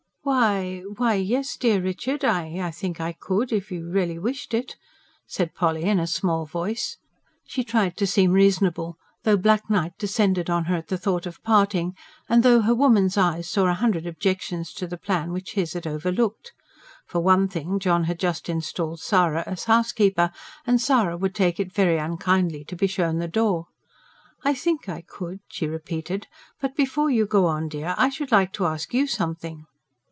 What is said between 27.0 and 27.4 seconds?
you